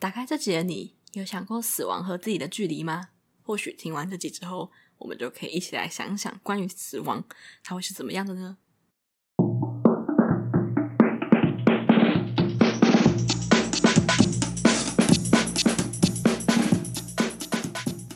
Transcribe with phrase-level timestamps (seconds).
[0.00, 3.10] 打开这集的你，有想过死亡和自己的距离吗？
[3.42, 7.22] 或许听完这集之后，我们就可以一起来想想关于死亡，
[7.62, 8.56] 它会是怎么样的呢？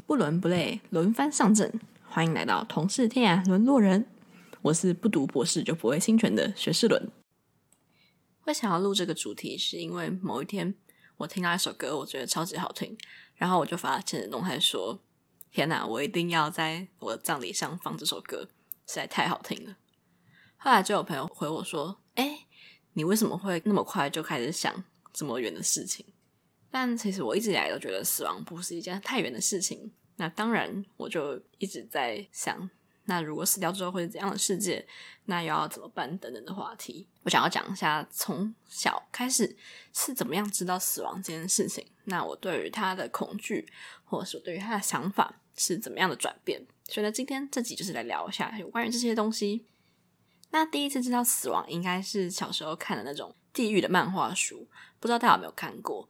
[0.07, 1.79] 不伦不类，轮番上阵，
[2.09, 4.07] 欢迎来到同是天涯沦落人。
[4.63, 7.11] 我是不读博士就不会侵权的学士伦。
[8.41, 10.75] 会想要录这个主题，是因为某一天。
[11.17, 12.97] 我听到一首歌，我觉得超级好听，
[13.37, 15.01] 然后我就发现实动态说
[15.51, 18.49] ：“天哪，我一定要在我的葬礼上放这首歌，
[18.87, 19.77] 实在太好听了。”
[20.57, 22.47] 后来就有朋友回我说：“哎，
[22.95, 26.05] 你为什么会那么快就开始想这么远的事情？”
[26.71, 29.93] 但其实我一直以来都觉得死亡不是一件太远的事情。
[30.17, 32.69] 那当然，我就一直在想。
[33.07, 34.87] 那如果死掉之后会是怎样的世界？
[35.27, 36.17] 那又要怎么办？
[36.19, 39.57] 等等的话题，我想要讲一下从小开始
[39.93, 41.87] 是怎么样知道死亡这件事情。
[42.05, 43.67] 那我对于他的恐惧，
[44.05, 46.67] 或者是我对于他的想法是怎么样的转变？
[46.85, 49.65] 所以呢，今天这集就是来聊一下有关于这些东西。
[50.51, 54.69] 那第一次知道死亡，应该是小时候看的那种地狱的漫画书，
[55.01, 56.09] 不知道大家有没有看过？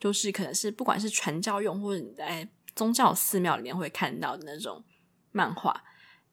[0.00, 4.82] 就是可能是不管是传教用，或者你在宗教寺庙里面会看到的那种
[5.32, 5.84] 漫画。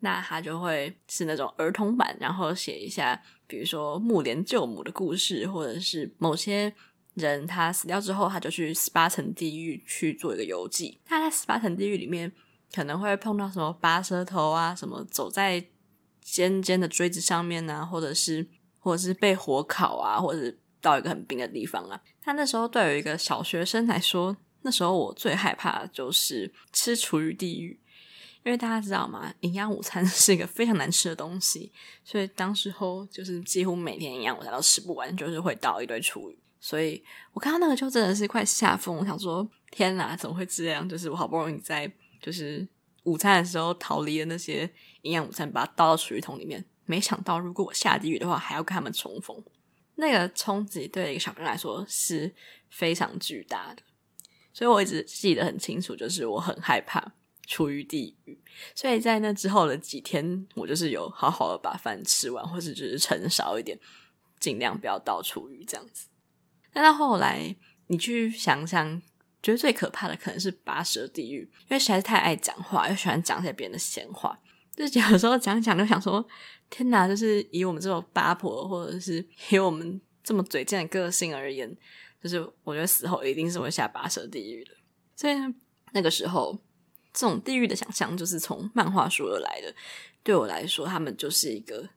[0.04, 6.74] 那他就会是那种儿童版，然后写一下，比如说木莲救母的故事，或者是某些
[7.14, 11.00] 人他死掉之后，他就去十八层地狱去做一个游记。
[11.06, 12.30] 他在十八层地狱里面
[12.76, 15.66] 可能会碰到什么拔舌头啊，什么走在
[16.20, 18.46] 尖尖的锥子上面啊，或者是
[18.80, 22.02] 或者是被火烤啊，或者是到一个很冰的地方啊。
[22.22, 27.80] 他那时候对于一个小学生来说，那时候我最害怕的就是吃厨余地狱。
[28.44, 29.34] 因为大家知道吗？
[29.40, 31.72] 营养午餐 是一个非常难吃的东西，
[32.04, 36.38] 所以当时候就是几乎每天营养午餐都吃不完，就是会倒一堆厨余。
[36.60, 40.88] 所以我看到那个就真的是快吓疯，我想说天哪，怎么会这样？
[40.88, 41.92] 就是我好不容易在
[42.22, 42.66] 就是
[43.04, 44.70] 午餐的时候逃离了那些
[45.02, 49.42] 营养午餐，把它倒到厨余桶里面，没想到如果我下地狱的话，还要跟他们重逢，
[49.96, 52.34] 那个冲击对一个小朋友来说是
[52.70, 53.84] 非常巨大的。
[54.54, 57.14] 所以我一直记得很清楚，就是我很害怕。
[57.46, 58.40] 处于地狱，
[58.74, 63.78] 所以在那之后的几天，我就是有好好的把饭吃完，或是就是盛少一点，
[64.40, 66.08] 尽量不要倒厨余这样子。
[66.72, 67.54] 但到后来，
[67.88, 69.02] 你去想想，
[69.42, 74.40] 觉得最可怕的可能是拔舌地狱，因为实在是太爱讲话，又喜欢讲些别人的闲话，
[74.74, 76.26] 就是有时候讲讲就想说，
[76.70, 77.06] 天哪！
[77.06, 81.76] 就是以我们这种八婆，或者是以我们这么嘴贱的个性而言，
[82.24, 84.72] 就是我觉得死后一定是会下拔舌地狱的。
[85.18, 85.34] 所以
[85.92, 86.58] 那个时候。
[87.14, 89.74] 这种地狱的想象就是从漫画书而来的。
[90.24, 91.90] 对我来说，他们就是一个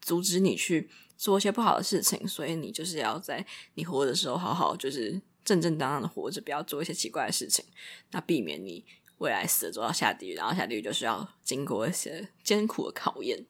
[0.00, 7.64] 阻止你去做一些不好的事情，所以你就是要在你活的时候好好就是正正当当的活着，不要做一些奇怪的事情，
[8.12, 8.82] 那避免你
[9.18, 13.46] 未来死了之后下地狱，然后下地狱就是要经过一些艰苦的考验，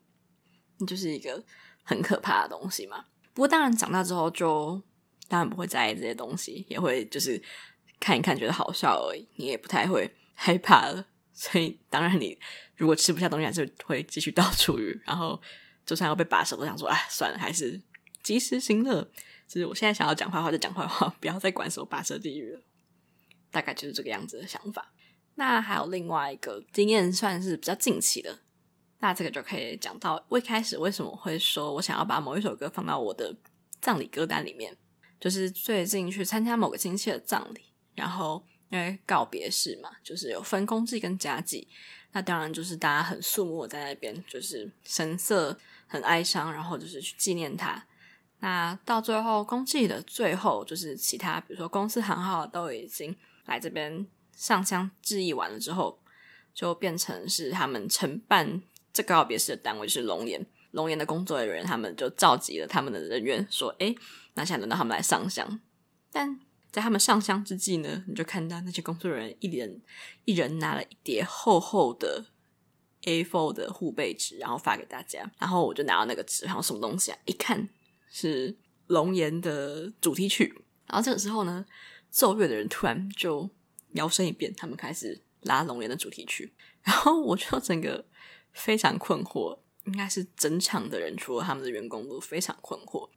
[0.78, 1.44] 你就是一个
[1.84, 3.04] 很可怕的东西嘛。
[3.32, 4.82] 不过当然长大之后就
[5.28, 7.40] 当然不会在意这些东西，也会就是
[8.00, 10.12] 看一看觉得好笑而已，你也不太会。
[10.42, 12.38] 害怕了， 所以当然你
[12.74, 14.98] 如果吃不下东西，还是会继续倒厨余。
[15.04, 15.38] 然后
[15.84, 17.78] 就算要被拔舌，都想说：“哎，算了，还是
[18.22, 19.06] 及时行乐。”
[19.46, 22.60] 就是我现在想要讲坏话就讲坏话，不要再管什么拔舌地狱了。
[23.50, 24.90] 大概就是这个样子的想法。
[25.34, 28.38] 那还有另外一个经验，算是比较近期的。
[29.00, 33.36] 那这个就可以讲到我一开始为什么会说我想要把某一首歌放到我的
[33.82, 34.74] 葬礼歌单里面，
[35.20, 37.60] 就是最近去参加某个亲戚的葬礼，
[37.94, 38.42] 然后。
[38.70, 41.68] 因为告别式嘛，就是有分公祭跟家祭，
[42.12, 47.84] 那当然就是大家很肃穆在那边，就是神色很哀伤，然后就是去纪念他。
[48.38, 53.14] 那到最后公祭的最后，就是其他比如说公司行号都已经
[53.44, 56.00] 来这边上香致意完了之后，
[56.54, 63.94] 就变成是他们承办这个告别式的单位，是龙岩龙岩的工作人员，他们就召集了他们的人员说：“诶，
[64.34, 65.60] 那现在轮到他们来上香。”
[66.10, 69.82] 但在他们上香之际呢，你就看到那些工作人员一人
[70.24, 72.26] 一人拿了一叠厚厚的
[73.02, 75.30] A4 的护背纸，然后发给大家。
[75.38, 77.18] 然后我就拿到那个纸，然后什么东西啊？
[77.24, 77.68] 一看
[78.10, 78.56] 是
[78.86, 80.54] 龙岩的主题曲。
[80.86, 81.64] 然后这个时候呢，
[82.08, 83.48] 奏乐的人突然就
[83.92, 86.52] 摇身一变，他们开始拉龙岩的主题曲。
[86.82, 88.04] 然后我就整个
[88.52, 93.08] 非常困惑，应该是整场的人，除了他们的员工都非常困惑。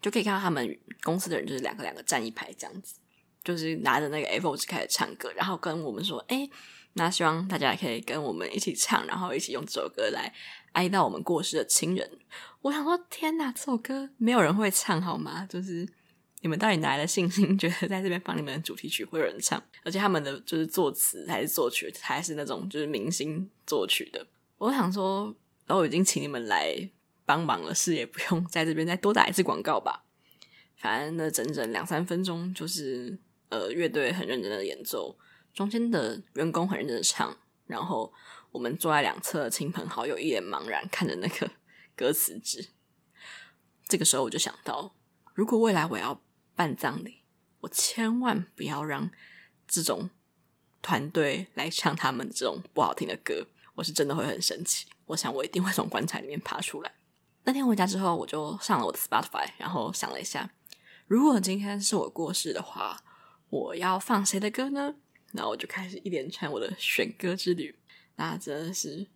[0.00, 2.94] 就可以看到他们公司的人就是两个两个站一排这样子，
[3.42, 6.48] 就是拿着那个 A4 纸开始唱歌，然后跟我们说：“哎，
[6.94, 10.32] 那希望大家可以跟我们一起唱，然后一起用这首歌来
[10.72, 12.10] 哀悼我们过世的亲人。”
[12.62, 15.46] 我想说：“天哪，这首歌没有人会唱好吗？
[15.48, 15.88] 就是
[16.40, 19.62] 你们到底哪来的信心，觉得在这边放你们的主题曲会有人唱？
[19.84, 24.26] 而且他们的就是作词还是作曲，还是那种就是明星作曲的。
[24.58, 25.34] 我想说，
[25.66, 26.74] 然后已经请你们来
[27.26, 30.04] 帮忙了，是也不用在这边再多打一次广告吧。
[30.76, 33.18] 反正那整整两三分钟，就是
[33.48, 35.18] 呃乐队很认真的演奏，
[35.52, 37.36] 中间的员工很认真的唱，
[37.66, 38.12] 然后
[38.52, 41.50] 我们坐在两侧的亲朋好友一脸茫然看着那个
[41.96, 42.68] 歌词纸。
[43.88, 44.94] 这个时候我就想到，
[45.34, 46.22] 如果未来我要
[46.54, 47.22] 办葬礼，
[47.60, 49.10] 我千万不要让
[49.66, 50.10] 这种
[50.82, 53.46] 团队来唱他们这种不好听的歌。
[53.76, 56.92] 我是真的会很生气，我想我一定会从棺材里面爬出来。
[57.46, 60.50] 那天回家之后，我就上了我的 Spotify，然后想了一下，
[61.06, 63.00] 如果今天是我过世的话，
[63.50, 64.96] 我要放谁的歌呢？
[65.30, 67.78] 然后我就开始一连串我的选歌之旅，
[68.16, 69.06] 那真的是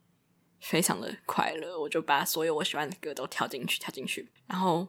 [0.60, 1.76] 非常的快乐。
[1.80, 4.28] 我就把所有我喜欢的歌都跳进去，跳进去。
[4.46, 4.86] 然后，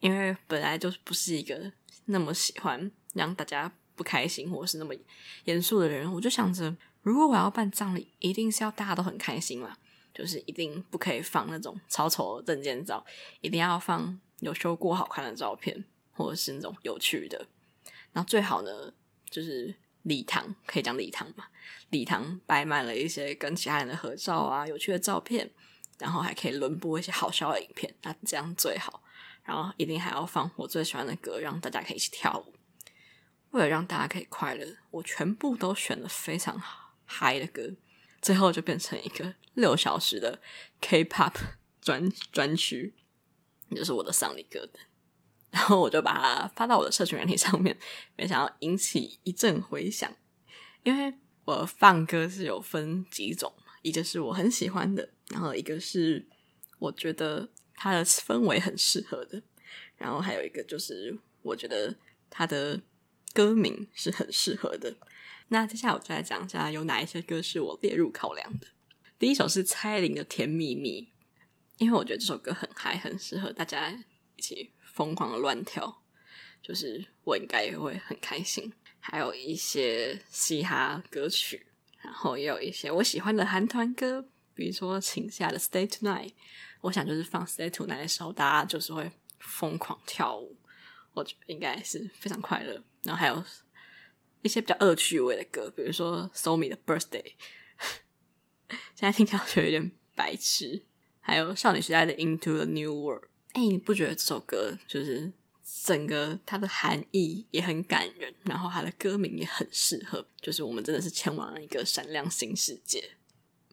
[0.00, 1.70] 因为本来就不是一个
[2.06, 4.94] 那么喜欢让大家不开心或者是那么
[5.44, 6.74] 严肃的人，我就想着。
[7.02, 9.76] 如果我要办葬礼，一定是要大家都很开心嘛，
[10.16, 13.04] 就是一定不可以放那种超丑的证件照，
[13.42, 17.46] 一定要放有修过好看的照片，或者是那种有趣的。
[18.12, 18.92] 然后最好呢，
[19.28, 19.74] 就是
[20.04, 21.44] 礼堂，可以讲礼堂嘛，
[21.90, 25.50] 礼堂摆满了一些跟其他人的合照啊，有趣的照片，
[25.98, 29.02] 然后还可以轮播一些好笑的影片，那这样最好。
[29.44, 32.54] 然后一定还要放我最喜欢的歌，让大家可以一起跳舞。
[33.50, 36.60] 为了让大家可以快乐，我全部都选了非常。
[37.08, 37.62] 嗨的歌，
[38.26, 40.40] 最后就变成一个六小时的
[40.80, 41.32] K-pop
[41.80, 42.92] 专专区，
[43.70, 44.84] 就是我的丧礼歌单。
[45.52, 47.78] 然后我就把它发到我的社群软体上面，
[48.16, 50.12] 没想到引起一阵回响。
[50.82, 51.14] 因为
[51.44, 56.26] 我放歌是有分几种，一个是我很喜欢的，然后一个是
[56.80, 59.40] 我觉得它的氛围很适合的，
[59.96, 61.94] 然后还有一个就是我觉得
[62.28, 62.82] 它的
[63.32, 64.96] 歌名是很适合的。
[65.48, 68.66] 那接下来我就来讲一下有哪一些歌是我列入考量的。
[69.18, 71.02] 第一首是蔡依林的《甜蜜蜜》，
[71.78, 73.90] 因为我觉得这首歌很嗨，很适合大家
[74.34, 76.02] 一起疯狂的乱跳，
[76.60, 78.72] 就是我应该也会很开心。
[78.98, 81.64] 还有一些嘻哈歌曲，
[82.02, 86.30] 然后也有一些我喜欢的韩团歌，比如说晴下的《Stay Tonight》，
[86.80, 90.56] 我想就是放《Stay Tonight》的时候，大家就是会疯狂跳舞，
[91.12, 92.82] 我觉得应该是非常快乐。
[93.04, 93.44] 然后还有。
[94.46, 97.32] 一些比较恶趣味的歌，比如说 Somi 的 Birthday，
[98.94, 100.84] 现在听起来就有点白痴。
[101.20, 105.32] 还有少女时代的 Into the New World，哎，你不觉得这首歌就是
[105.84, 113.02] 整个它的含义也很感人，然后它的歌名也很适合，就是我们真的是前往了一个闪亮新世界。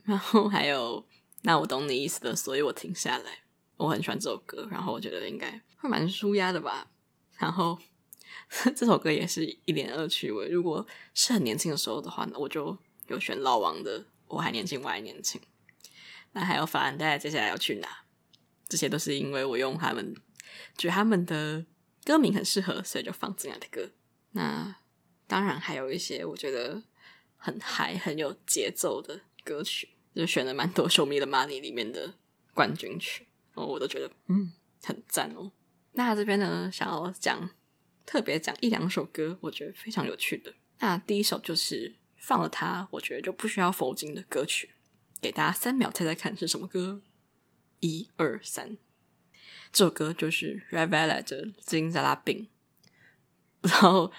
[0.03, 1.05] 然后还有
[1.43, 3.43] 那我懂你意思的，所以我停下来。
[3.77, 6.89] 我很喜欢这首歌，然后我觉得应该会蛮舒压的吧。
[7.37, 7.77] 然后。
[8.75, 10.47] 这首歌也是一点恶趣味。
[10.47, 12.77] 如果是很年轻的时候的话呢，我就
[13.07, 15.41] 有选老王的《我还年轻，我还年轻》。
[16.33, 17.87] 那还有法兰黛接下来要去哪？
[18.67, 20.15] 这些都是因为我用他们
[20.77, 21.65] 觉得他们的
[22.05, 23.91] 歌名很适合，所以就放进来的歌。
[24.31, 24.75] 那
[25.27, 26.83] 当然还有一些我觉得
[27.37, 32.13] 很嗨、很有节奏的歌曲，就选了蛮多《Show Me the Money》里面的
[32.53, 34.53] 冠军曲，哦，我都觉得嗯
[34.83, 35.51] 很赞哦。
[35.93, 37.49] 那这边呢，想要讲。
[38.05, 40.53] 特别讲一两首歌，我觉得非常有趣的。
[40.79, 44.71] 那第一首就是放了它，我觉得就不需要佛经的歌曲，
[45.21, 47.01] 给大家三秒猜猜看是什么歌？
[47.79, 48.77] 一二三，
[49.71, 52.47] 这首歌就是 Ravala 的《金扎拉饼》。
[53.69, 54.11] 然后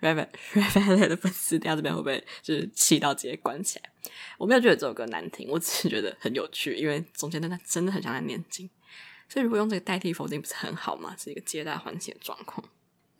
[0.00, 3.92] Ravala 的粉丝在这边会不会就是气到直接关起来？
[4.38, 8.68] 我没有觉得这首歌难听，我只是觉得很有趣，因为中间的他真的很像在念经，
[9.28, 11.14] 所以如果用这个代替佛经，不是很好吗？
[11.16, 12.68] 是一个皆大欢喜的状况。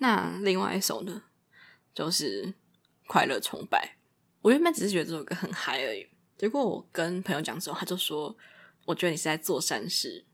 [0.02, 1.23] 那另外一首呢，
[1.95, 2.47] 就是
[3.07, 3.97] 《快乐崇拜》。
[4.40, 6.07] 我原本只是觉得这首歌很嗨而已，
[6.38, 8.35] 结果我跟朋友讲之后，他就说
[8.87, 10.25] ：“我觉得你是在做善事。”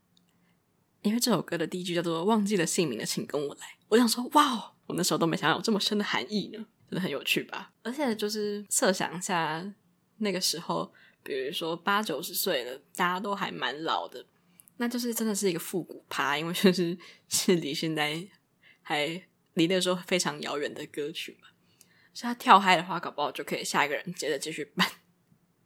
[1.03, 3.77] 因为这首歌的第一句叫做“忘记了姓名的，请跟我来”。
[3.89, 9.69] 我想说：“哇哦，我那时候都没想到有这么深的含义呢，真的很有趣吧？”而且就是设想一下，
[10.19, 10.93] 那个时候，
[11.23, 14.25] 比如说八九十岁了，大家都还蛮老的，
[14.77, 16.97] 那就是真的是一个复古趴，因为就是
[17.27, 18.25] 是离现在
[18.81, 19.26] 还。
[19.57, 21.47] 离那时候非常遥远的歌曲嘛，
[22.13, 24.87] 所以他跳嗨的话，搞不好就可以下一个人接着继续办，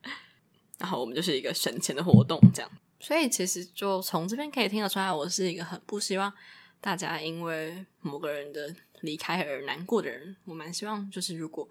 [0.80, 2.72] 然后我们就是一个省钱的活动这样。
[3.00, 6.32] 所以其实就从这边可以听得出来，我是一个很不希望
[6.80, 10.38] 大家因为某个人的离开而难过的人。
[10.46, 11.68] 我蛮希望就是如果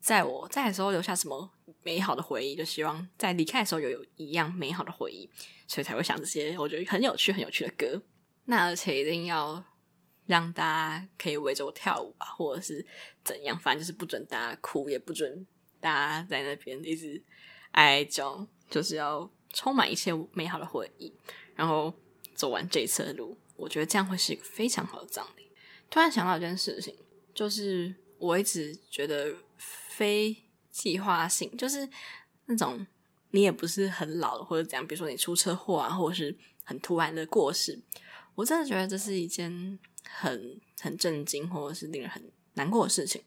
[0.00, 1.50] 在我在的时候留下什么
[1.82, 5.28] 美好的回忆，就希望在离开的时候有有一样美好的回忆，
[5.66, 8.02] 所以才会想这些我觉得很有趣很有趣的歌。
[8.44, 9.64] 那而且一定要。
[10.26, 12.84] 让大家可以围着我跳舞吧，或者是
[13.22, 15.46] 怎样，反正就是不准大家哭，也不准
[15.80, 17.22] 大家在那边一直
[17.72, 21.12] 哀叫，就是要充满一切美好的回忆，
[21.54, 21.92] 然后
[22.34, 23.36] 走完这一次的路。
[23.56, 25.48] 我觉得这样会是一个非常好的葬礼。
[25.90, 26.96] 突然想到一件事情，
[27.32, 30.36] 就是我一直觉得非
[30.70, 31.88] 计划性，就是
[32.46, 32.84] 那种
[33.30, 37.80] 你也不是很老或者怎样，比如说你出车祸啊，或者是很突然的过世，
[38.34, 43.22] 我真的觉得这是一件很很震惊或者是令人很难过的事情。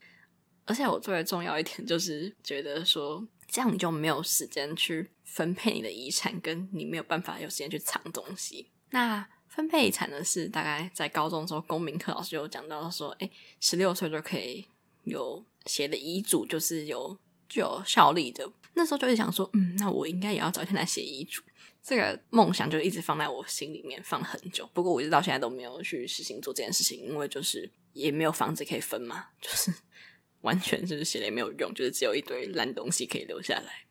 [0.66, 8.70] 而且我最为重要一点就是觉得说，这样你就没有时间去分配你的遗产，跟你没有办法有时间去藏东西。
[8.90, 13.32] 那分配遗产的是大概在高中的时候，公民课老师有讲到说，诶，
[13.62, 14.66] 十六岁就可以
[15.06, 17.18] 有写的遗嘱，就是有
[17.48, 18.50] 具有效力的。
[18.74, 21.42] 那时候就会想说，嗯，那我应该也要早一天来写遗嘱。
[21.88, 24.70] 这个梦想就一直放在我心里面，放很久。
[24.74, 29.74] 不过我一直到现在都没有去实行做这件事情，因为就是也没有房子可以分嘛，就是
[30.42, 33.86] 完全就是写了也没有用，就是只有一堆烂东西可以留下来。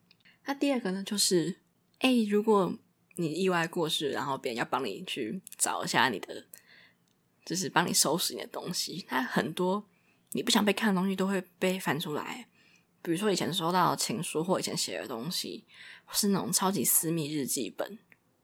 [0.45, 1.61] 那第二个呢，就是，
[2.01, 2.79] 诶，如果。
[3.19, 6.45] 你意外过世，然后别人要帮你去找一下你的，
[7.47, 9.07] 就是帮你收拾你的东西。
[9.09, 9.89] 那很多
[10.33, 12.47] 你不想被看的东西都会被翻出来，
[13.07, 15.65] 比如说以前收到的情书，或以前写的东西，
[16.11, 18.01] 是那种超级私密日记本，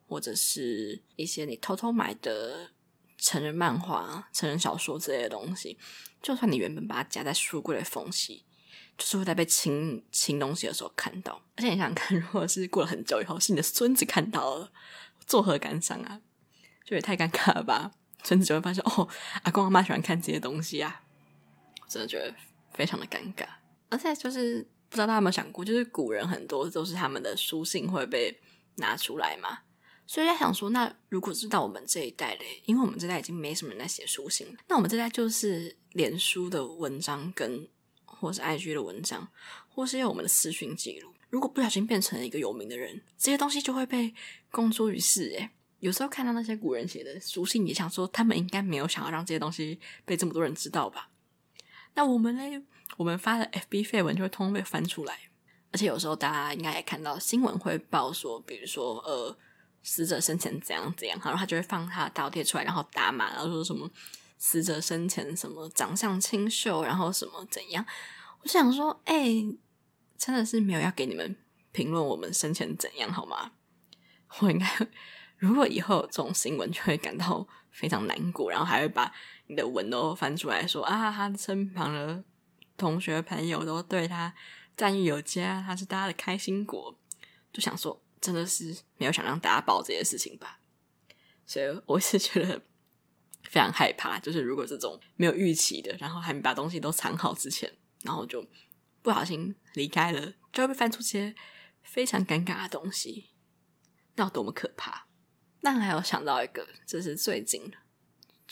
[0.07, 2.71] 或者是一些你偷偷买的
[3.19, 5.76] 成人漫画、成人小说之类的东西。
[6.23, 8.45] 就算你原本把它夹在书柜的缝隙。
[8.99, 14.71] 就是会在被清清东西的时候看到，而且你想想看，如果是过了很久以后，是你的孙子看到了，
[15.26, 16.21] 作何感想啊？
[16.85, 17.90] 就也太尴尬了吧！
[18.23, 19.09] 孙子就会发现，哦，
[19.45, 21.02] 阿公阿妈喜欢看这些东西啊，
[21.81, 22.35] 我真的觉得
[22.75, 23.47] 非常的尴尬。
[23.92, 28.40] 而且就是不知道大家有没有想过，就是古人很多都是他们的书信会被
[28.76, 29.61] 拿出来嘛，
[30.06, 37.68] 所以在想说，那如果是到我们这一代嘞，因为我们这代已经没什么人在写书信，那我们这代就是脸书的文章跟。
[38.04, 39.26] 或是 IG 的文章，
[39.68, 41.12] 或是有我们的私讯记录。
[41.28, 44.14] 如果不小心变成了一个有名的人，这些东西就会被
[44.49, 45.25] 公诸于世。
[45.30, 51.11] 诶，有时候看到那些古人写的书信，也想说他们应该没有想要让这些东西被这么多人知道吧？
[51.94, 52.62] 那我们嘞？
[52.96, 55.18] 我们发的 FB 废文就会通通被翻出来。
[55.72, 59.37] 而且有时候大家应该也看到新闻会报说，比如说呃，
[59.82, 63.90] 死者生前怎样怎样，然后他就会放他倒贴出来，然后打码，然后说什么。
[64.44, 67.87] 死者生前什么长相清秀，然后什么怎样？
[68.40, 69.37] 我想说，哎、
[70.18, 71.37] 真的是没有要给你们
[71.70, 73.52] 评论我们生前怎样好吗？
[74.40, 74.66] 我应该，
[75.38, 79.14] 如果以后有这种新闻，就会感到非常难过，然后还会把
[79.46, 82.25] 你的文都翻出来说啊，他身旁的
[82.82, 84.34] 同学朋友都对他
[84.76, 86.98] 赞誉有加，他是大家的开心果。
[87.52, 90.60] 就想说，真的是没有想让大家报这些事情吧？
[91.46, 92.62] 所以我是觉得。
[93.50, 97.70] 非常害怕，就是如果这种没有预期的，然后还没把东西都藏好之前，
[98.02, 98.42] 然后就
[99.02, 101.34] 不小心离开了，就会被翻出些
[101.82, 103.30] 非常尴尬的东西，
[104.14, 105.06] 那有多么可怕！
[105.60, 107.70] 那还有想到一个，这是最近，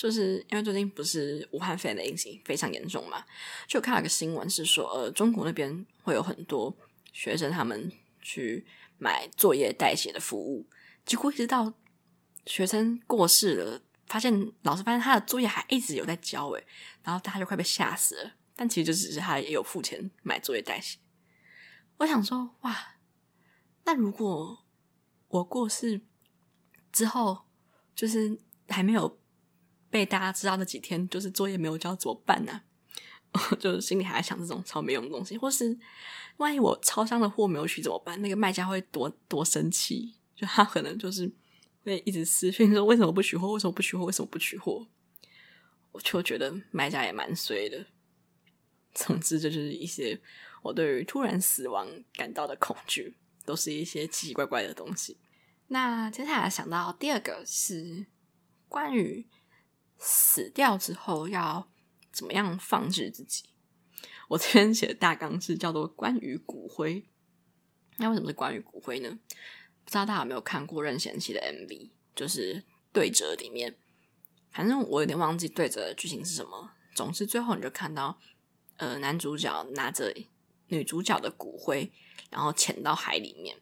[0.01, 3.23] 就是因为最近不是武汉肺炎的疫情非常严重嘛，
[3.67, 6.75] 就看了一个新闻是说，呃，中国那边会有很多
[7.13, 7.93] 学生他们
[8.23, 8.65] 去
[8.97, 10.67] 买作业代写的服务，
[11.05, 11.75] 结果一直到
[12.47, 13.83] 学生过世了。
[14.07, 16.67] 发现老师发现他的作业还一直有在交诶，
[17.05, 18.33] 然后大家就快被吓死了。
[18.57, 20.99] 但其实就只是他也有付钱买作业代写。
[21.99, 22.97] 我想说，哇，
[23.85, 24.65] 那如果
[25.29, 26.01] 我过世
[26.91, 27.43] 之后，
[27.95, 29.20] 就是还没有
[29.91, 32.63] 被大家知道那几天，就是作业没有交怎么办呢？
[33.33, 35.79] 我 就心里还在想这种超没用的东西，或是
[36.39, 38.21] 万一我超商的货没有取怎么办？
[38.23, 41.31] 那个卖家会多多生气，就他可能就是。
[41.83, 43.53] 会一直私讯说为什么不取货？
[43.53, 44.05] 为什么不取货？
[44.05, 44.87] 为什么不取货？
[45.93, 47.87] 我就觉得卖家也蛮衰的。
[48.93, 50.21] 总之，这就是一些
[50.61, 53.17] 我对于突然死亡感到的恐惧，
[53.47, 55.17] 都是一些奇奇怪怪的东西。
[55.69, 58.05] 那接下来想到第二个是
[58.69, 59.27] 关于
[60.01, 61.71] 死掉之后要
[62.11, 63.45] 怎么样放置自己。
[64.29, 67.07] 我这边写的大纲是叫做关于骨灰。
[67.99, 69.11] 那为什么是关于骨灰呢？
[69.85, 73.77] 不知道大家有没有看过任贤齐的 MV，就是对折里面，
[74.51, 76.73] 反正我有点忘记对折的剧情是什么。
[76.95, 78.19] 总之最后你就看到，
[78.77, 80.15] 呃，男主角拿着
[80.69, 81.93] 女主角的骨灰，
[82.31, 83.59] 然后潜到海里面。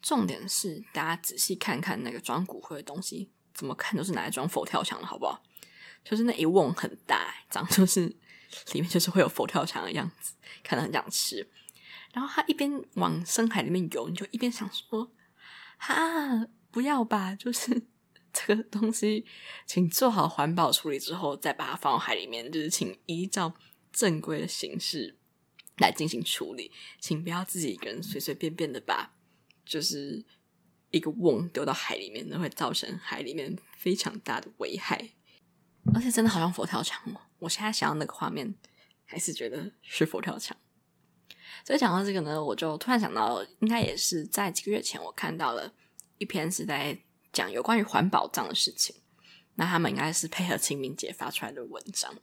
[0.00, 3.30] 重点是大家仔细看看那个装骨灰的东西，
[3.62, 5.40] 怎么看都是拿来装佛跳墙的，好不好？
[6.04, 8.06] 就是那一瓮很大，长就是
[8.74, 11.48] 里面就是会有佛跳墙的样子，看得很想吃。
[12.12, 15.12] 然后他一边往深海里面游，你就一边想说。
[15.78, 17.36] 哈，不要吧！
[17.36, 17.86] 就是
[18.32, 19.24] 这个东西，
[19.64, 23.54] 请做好环保处理之后，再把它放到海里面，就是请依照
[23.92, 25.16] 正规的形式
[25.78, 29.14] 来进行处理，请不要自己一个人随随便便的把
[29.64, 30.24] 就是
[30.92, 35.10] 一个瓮丢到海里面，那会造成海里面非常大的危害。
[35.92, 37.20] 而且真的好像佛跳墙哦！
[37.40, 38.54] 我现在想到那个画面，
[39.04, 40.56] 还是觉得是佛跳墙。
[41.64, 45.72] 所以讲到这个呢，我就突然想到，应该也是在几个月前，我看到了
[46.18, 46.96] 一篇是在
[47.32, 48.94] 讲有关于环保葬的事情。
[49.56, 52.14] 那他们应该是配合清明节发出来的文章。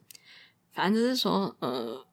[0.72, 2.06] 反正就是说，呃，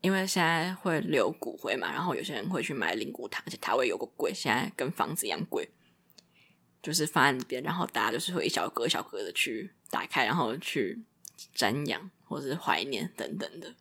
[0.00, 5.68] 因为现在会留骨灰嘛，然后有些人会去买灵骨塔，而且塔位有个贵，现在跟房子一样贵，
[6.82, 11.02] 就是放在那边，然后大家就是会一小格一小格的去打开，然后去
[11.56, 13.74] 瞻仰或者是怀念等等的。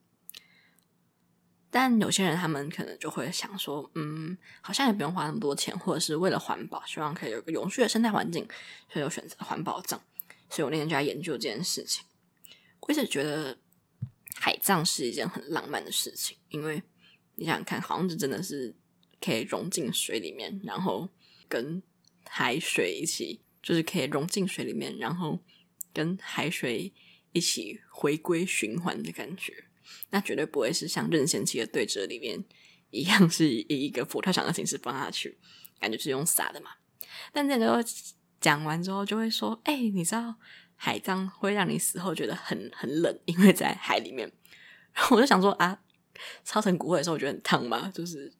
[1.70, 8.48] 但有些人他们可能就会想说，嗯，好像也不用花那么多钱，或者是为了环保，希望可以有个永续的生态环境，
[8.92, 10.02] 所以我选择环保葬。
[10.50, 12.06] 所以我那天就在研究这件事情。
[12.80, 13.58] 我一直觉得
[14.40, 16.82] 海葬是一件很浪漫的事情，因为
[17.36, 18.76] 你想想看，好像就真的是
[19.20, 21.10] 可以融进水里面，然后
[21.48, 21.82] 跟
[22.26, 25.40] 海水一起，就是可以融进水里面，然后
[25.92, 26.94] 跟海水
[27.34, 29.66] 一起回归循环的感觉。
[30.10, 32.44] 那绝对不会是像任贤齐的对折里面
[32.92, 35.38] 一样，是以一个佛跳墙的形式放下去，
[35.80, 36.72] 感觉是用撒的嘛。
[37.34, 37.84] 但这个
[38.40, 40.36] 讲完之后，就会说：“哎、你知道
[40.78, 44.32] 海葬会让你死后觉得很很冷，因为在海里面。”
[44.96, 45.82] 然后我就想说：“啊，
[46.46, 47.92] 烧成骨灰的时候，我觉得很烫吗？
[47.94, 48.32] 就是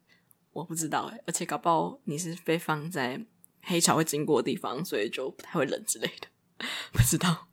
[0.54, 3.20] 我不知道，而且搞不好你是被放在
[3.64, 6.28] 黑潮会经过的地方，所以就不太会冷之类的，
[6.94, 7.50] 不知道。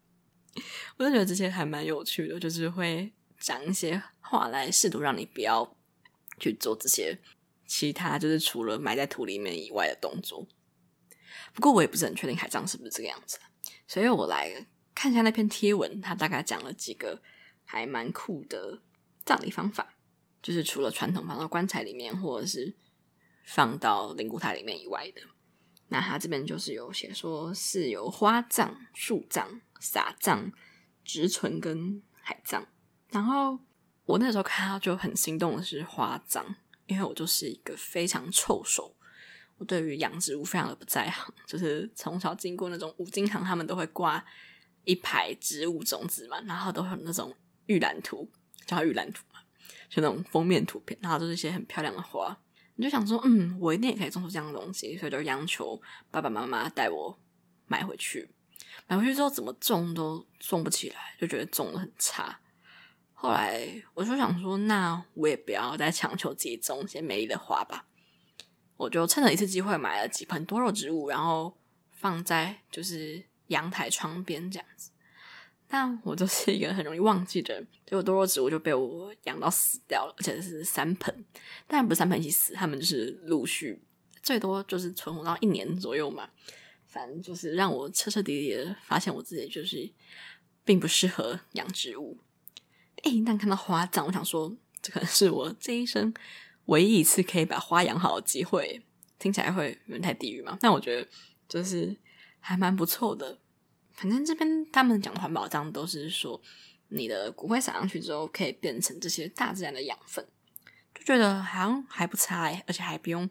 [0.98, 5.76] 我就觉得这些还蛮有趣的，就是会。”讲一些话来试图让你不要
[6.38, 7.18] 去做这些
[7.66, 10.46] 其他，就是除了埋在土里面以外的动作。
[11.52, 13.38] 不过我也不是很确定海葬是不是这个样子，
[13.86, 17.20] 所以我来看一下那篇贴文，它大概讲了几个
[17.64, 18.80] 还蛮酷的
[19.24, 19.94] 葬礼方法，
[20.42, 22.74] 就是除了传统放到棺材里面或者是
[23.44, 25.22] 放到灵骨塔里面以外的。
[25.88, 30.50] 那它这边就是有写说是有花葬、树葬、撒葬、
[31.04, 32.66] 植存跟海葬。
[33.10, 33.58] 然后
[34.04, 36.44] 我那时候看到就很心动的是花葬，
[36.86, 38.96] 因为我就是一个非常臭手，
[39.58, 44.24] 我对于养植物非常的不在行，就是从小经过那种五金行，他们都会挂
[44.84, 47.34] 一排植物种子嘛，然后都有那种
[47.66, 48.30] 预览图，
[48.66, 49.40] 叫预览图嘛，
[49.88, 52.36] 就那种封面图片，然后都是一些很漂亮的花，
[52.76, 57.18] 你就想说，嗯，我一定也可以种出这样的东西，所以就央求爸爸妈妈带我
[57.66, 58.28] 买回去，
[58.86, 62.40] 买回去之后怎么种都种不起来，就觉得种的很差。
[63.12, 67.86] 后来我就想说，那我也不要再强求自己种一些美丽的花吧。
[68.76, 71.56] 我就趁着一次机会买了几盆多肉植物，然后
[71.90, 74.90] 放在就是阳台窗边这样子。
[75.66, 81.24] 但我就是一个很容易忘记的人，结果多肉植物就被我养到死掉了，而且是三盆。
[81.66, 83.82] 当然不是三盆一起死，他们就是陆续，
[84.22, 86.28] 最多就是存活到一年左右嘛。
[86.86, 89.90] 反正就是让我彻彻底底的发现我自己就是
[90.64, 92.18] 并不适合养植物。
[93.02, 96.14] 哎，一旦看到花葬，我想说，这可能是我这一生
[96.66, 98.82] 唯一一次可以把花养好的机会。
[99.18, 100.58] 听起来会有点太地狱嘛？
[100.60, 101.08] 但我觉得
[101.48, 101.96] 就是
[102.46, 103.38] 还蛮不错的。
[103.92, 106.38] 反正这边他们讲的环保葬都是说，
[106.88, 110.26] 你的骨灰撒上去之后，可以变成这些大自然的养分，
[110.94, 113.28] 就觉得好像还不差，而且还不用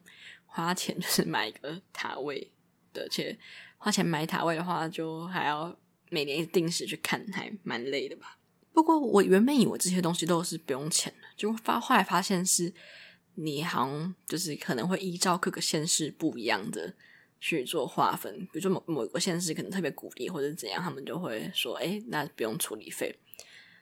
[0.47, 2.51] 花钱，就是买一个塔位
[2.91, 3.37] 的，而且
[3.77, 5.77] 花钱买塔位的话，就还要
[6.09, 8.39] 每年定时去看，还蛮累的吧。
[8.71, 12.73] 不过我原本以为这些东西都是不用钱的，结果发后来发现是，
[13.35, 16.95] 你好像就是可能会依照各个县市不一样的
[17.45, 23.13] 去做划分，比如说某某个县市可能特别鼓励或者怎样，他们就会说，哎，那不用处理费。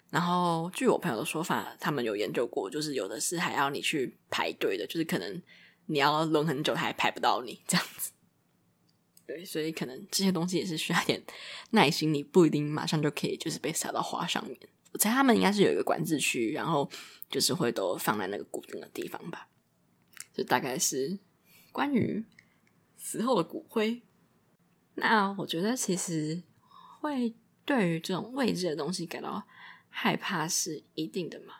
[0.09, 5.39] 然后据我朋友的说法，他们有研究过，就是有的是还要你去排队的，就是可能
[5.85, 8.11] 你要轮很久还排不到你这样子。
[9.27, 11.21] 对，所以可能这些东西也是需要点
[11.69, 14.57] 耐心，你不一定马上就可以就是被撒到花上面。
[14.91, 16.89] 我猜他们应该是有一个管制区，然后
[17.29, 19.47] 就是会都放在那个固定的地方吧。
[20.33, 21.19] 就大概是
[21.71, 22.25] 关于
[23.01, 24.03] 死后的骨灰。
[24.93, 26.43] 那我觉得其实
[26.99, 27.33] 会
[27.65, 29.43] 对于这种未知的东西感到
[29.89, 31.55] 害怕是一定的嘛。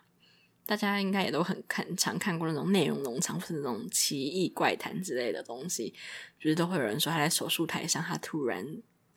[0.64, 5.92] 大家应该也都很看常看过那种内容农场或是那种奇异怪谈之类的东西，
[6.38, 8.64] 就是都会有人说他在手术台上，他突然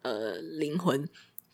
[0.01, 1.07] 呃灵魂。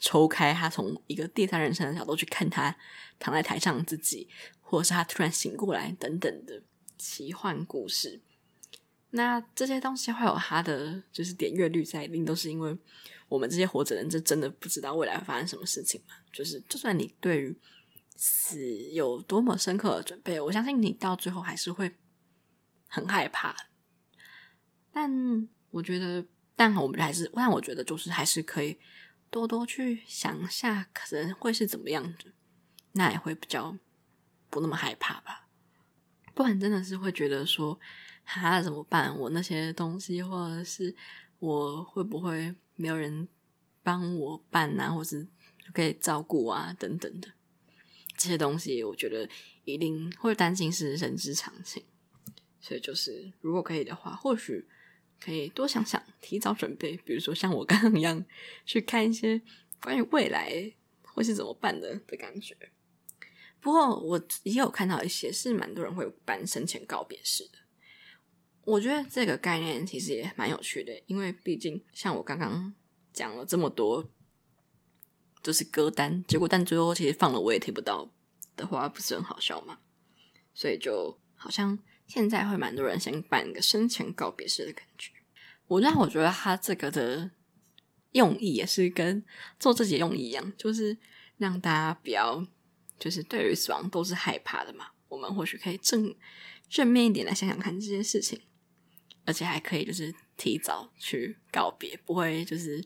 [0.03, 2.75] 抽开他，从一个第三人称的角度去看他
[3.19, 4.27] 躺在台上的自己，
[4.59, 6.63] 或者是他突然醒过来等等的
[6.97, 8.19] 奇幻故事。
[9.13, 12.77] 那这些东西会有它的就是点阅率在，一定都是因为
[13.27, 16.15] 我们这些活着人，这真的不知道未来会发生什么事情嘛。
[16.31, 17.59] 就是就算你对于
[18.15, 18.57] 死
[18.93, 21.93] 有多么深刻的准备，我相信你到最后还是会
[22.87, 23.53] 很害怕。
[24.93, 25.11] 但
[25.71, 28.79] 我觉得，但我们还是，但我觉得就是还是可以
[29.29, 32.31] 多多去想下，可能会是怎么样的，
[32.93, 33.77] 那也会比较
[34.49, 35.49] 不那么害怕吧。
[36.33, 37.77] 不然真的是会觉得说。
[38.23, 39.17] 他怎么办？
[39.17, 40.95] 我那些东西，或者是
[41.39, 43.27] 我会不会没有人
[43.83, 45.27] 帮我办啊，或是
[45.73, 47.27] 可以照顾啊，等等的
[48.17, 49.27] 这些东西，我觉得
[49.65, 51.83] 一定会担心，是人之常情。
[52.59, 54.67] 所以就是，如果可以的话，或许
[55.19, 56.95] 可以多想想，提早准备。
[56.97, 58.23] 比如说像我刚刚一样，
[58.65, 59.41] 去看一些
[59.81, 62.55] 关于未来会是怎么办的的感觉。
[63.59, 67.57] 不过我也有看到一些是蛮多人会办生前告别式的。
[68.63, 72.73] 我觉得这个概念其实也蛮有趣的，因为毕竟像我刚刚
[73.11, 74.07] 讲了这么多，
[75.41, 78.09] 就是歌单，结果但最后其实放了我也听不到
[78.55, 79.79] 的话，不是很好笑吗？
[80.53, 85.11] 所以就好像现在会蛮多人想办一个生前告别式的感觉。
[85.67, 87.31] 我让我觉得他这个的
[88.11, 89.23] 用意也是跟
[89.59, 90.97] 做自己用意一样，就是
[91.37, 92.45] 让大家不要
[92.99, 94.91] 就是对于死亡都是害怕的嘛。
[95.07, 96.13] 我们或许可以正
[96.69, 98.39] 正面一点来想想看这件事情。
[99.25, 102.83] 而且还可以，就是提早去告别，不会就是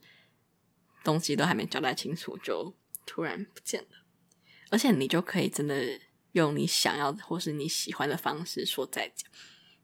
[1.04, 2.74] 东西都还没交代清楚就
[3.06, 4.06] 突然不见了。
[4.70, 6.00] 而且你就可以真的
[6.34, 9.30] 用你想要或是你喜欢的方式说再见，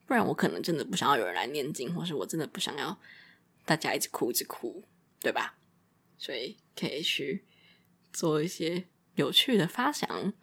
[0.05, 2.99] 不然我可能真的不想要有人来念经，或是我真的不想要
[3.63, 4.83] 大家一直哭一直哭，
[5.19, 5.57] 对吧？
[6.17, 7.45] 所以可以去
[8.11, 8.85] 做一些
[9.15, 10.33] 有趣的发想，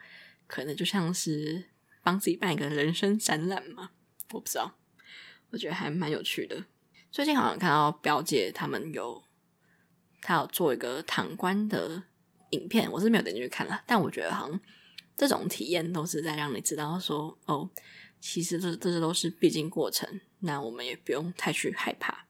[0.46, 1.66] 可能就像是
[2.02, 3.90] 帮自己办一个人生展览嘛，
[4.32, 4.78] 我不知道。
[5.50, 6.64] 我觉得还蛮有趣的。
[7.10, 9.22] 最近好像看到表姐他们有，
[10.20, 12.02] 他有做一个躺棺的
[12.50, 13.82] 影片，我是没有点进去看了。
[13.86, 14.60] 但我觉得好像
[15.16, 17.70] 这种体验都是在让你知道说，哦，
[18.20, 22.26] 其实这这些都是必经过程，那我们也不用太去害怕，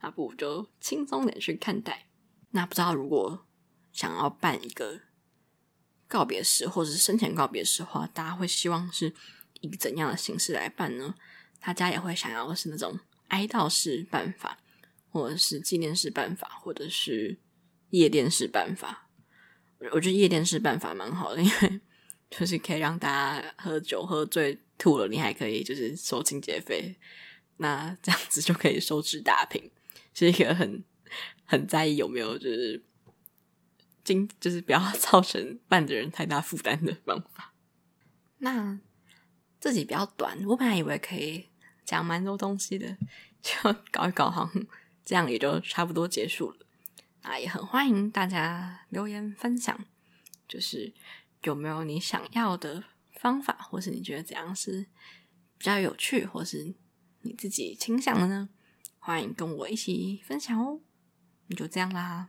[0.00, 2.06] 那不如就轻松点去看待。
[2.52, 3.46] 那不知道如果
[3.92, 5.00] 想要办一个
[6.06, 9.12] 告别式或者是生前告别式的话，大家会希望是
[9.60, 11.14] 以怎样的形式来办呢？
[11.60, 14.58] 大家也会想要是那种哀悼式办法，
[15.10, 17.38] 或者是纪念式办法，或者是
[17.90, 19.08] 夜店式办法。
[19.92, 21.80] 我觉得夜店式办法蛮好的，因为
[22.30, 26.96] 就是可以让大家喝酒喝醉吐了，你还可以就是收清洁费，
[27.58, 29.70] 那这样子就可以收支打平，
[30.14, 30.82] 是一个很
[31.44, 32.82] 很在意有没有就是
[34.02, 37.52] 经就是不要造成办的人太大负担的方法。
[38.38, 38.78] 那
[39.58, 41.49] 自己比较短，我本来以为可以。
[41.90, 42.96] 讲蛮多东西的，
[43.42, 43.52] 就
[43.90, 44.66] 搞一搞，好像
[45.04, 46.56] 这样也就差不多结束了。
[47.22, 49.76] 那，也很欢迎大家留言分享，
[50.46, 50.92] 就是
[51.42, 54.86] 有没有你想要的方法，或是你觉得怎样是
[55.58, 56.72] 比较有趣，或是
[57.22, 58.48] 你自己倾向的呢？
[59.00, 60.78] 欢迎跟我一起分享哦。
[61.48, 62.28] 那就这样啦。